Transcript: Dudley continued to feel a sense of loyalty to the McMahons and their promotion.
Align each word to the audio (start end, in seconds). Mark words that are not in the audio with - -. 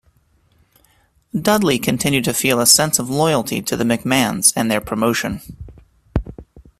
Dudley 1.39 1.77
continued 1.77 2.23
to 2.23 2.33
feel 2.33 2.59
a 2.59 2.65
sense 2.65 2.97
of 2.97 3.07
loyalty 3.11 3.61
to 3.61 3.77
the 3.77 3.83
McMahons 3.83 4.51
and 4.55 4.71
their 4.71 4.81
promotion. 4.81 5.41